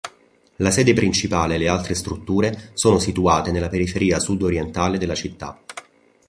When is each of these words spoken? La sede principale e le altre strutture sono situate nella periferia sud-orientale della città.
La 0.55 0.71
sede 0.71 0.93
principale 0.95 1.53
e 1.53 1.57
le 1.59 1.67
altre 1.67 1.93
strutture 1.93 2.71
sono 2.73 2.97
situate 2.97 3.51
nella 3.51 3.69
periferia 3.69 4.17
sud-orientale 4.17 4.97
della 4.97 5.13
città. 5.13 5.61